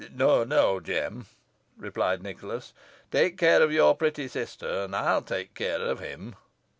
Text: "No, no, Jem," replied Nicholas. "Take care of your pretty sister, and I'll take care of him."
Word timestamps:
"No, 0.15 0.43
no, 0.43 0.79
Jem," 0.79 1.27
replied 1.77 2.23
Nicholas. 2.23 2.73
"Take 3.11 3.37
care 3.37 3.61
of 3.61 3.71
your 3.71 3.95
pretty 3.95 4.27
sister, 4.27 4.67
and 4.85 4.95
I'll 4.95 5.21
take 5.21 5.53
care 5.53 5.79
of 5.81 5.99
him." 5.99 6.35